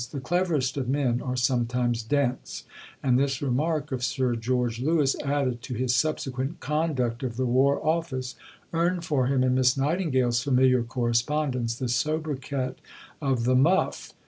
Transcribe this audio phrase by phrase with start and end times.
[0.11, 2.63] The cleverest of men are sometimes dense;
[3.03, 7.79] and this remark of Sir George Lewis, added to his subsequent conduct of the War
[7.85, 8.33] Office,
[8.73, 12.77] earned for him, in Miss Nightingale's familiar correspondence, the sobriquet
[13.21, 14.13] of "The Muff."